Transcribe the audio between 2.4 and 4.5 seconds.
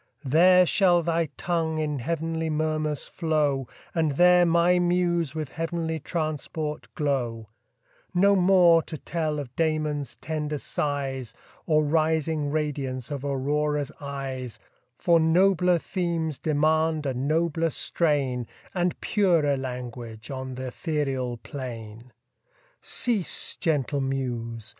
murmurs flow, And there